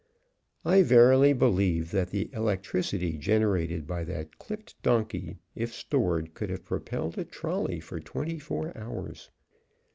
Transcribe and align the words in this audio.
I 0.65 0.81
verily 0.81 1.31
believe 1.31 1.91
that 1.91 2.09
the 2.09 2.31
electricity 2.33 3.19
generated 3.19 3.85
by 3.85 4.03
that 4.05 4.39
clipped 4.39 4.81
donkey, 4.81 5.37
if 5.53 5.71
stored, 5.71 6.33
could 6.33 6.49
have 6.49 6.65
propelled 6.65 7.19
a 7.19 7.23
trolley 7.23 7.79
for 7.79 7.99
twenty 7.99 8.39
four 8.39 8.75
hours. 8.75 9.29